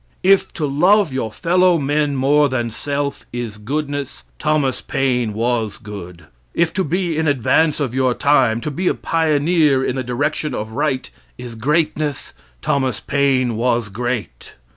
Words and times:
If 0.23 0.51
to 0.53 0.65
love 0.65 1.13
your 1.13 1.31
fellow 1.31 1.77
men 1.77 2.15
more 2.15 2.49
than 2.49 2.71
self 2.71 3.23
is 3.31 3.59
goodness, 3.59 4.23
Thomas 4.39 4.81
Paine 4.81 5.31
was 5.31 5.77
good. 5.77 6.25
If 6.55 6.73
to 6.73 6.83
be 6.83 7.15
in 7.19 7.27
advance 7.27 7.79
of 7.79 7.93
your 7.93 8.15
time, 8.15 8.61
to 8.61 8.71
be 8.71 8.87
a 8.87 8.95
pioneer 8.95 9.83
in 9.85 9.95
the 9.95 10.03
direction 10.03 10.55
of 10.55 10.71
right, 10.71 11.07
is 11.37 11.53
greatness, 11.53 12.33
Thomas 12.63 12.99
Paine 12.99 13.55
was 13.55 13.89
great. 13.89 14.55